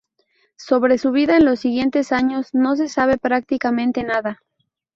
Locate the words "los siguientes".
1.45-2.11